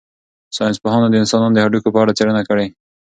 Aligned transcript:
ساینس 0.57 0.77
پوهانو 0.83 1.07
د 1.11 1.15
انسانانو 1.21 1.55
د 1.55 1.59
هډوکو 1.65 1.89
په 1.93 1.99
اړه 2.03 2.15
څېړنه 2.17 2.41
کړې. 2.49 2.65